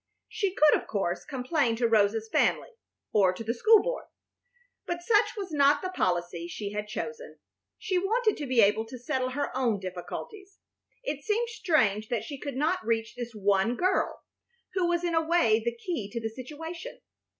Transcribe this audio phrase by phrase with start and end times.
[0.29, 2.69] She could, of course, complain to Rosa's family,
[3.13, 4.05] or to the school board,
[4.87, 7.37] but such was not the policy she had chosen.
[7.77, 10.57] She wanted to be able to settle her own difficulties.
[11.03, 14.23] It seemed strange that she could not reach this one girl
[14.73, 17.01] who was in a way the key to the situation.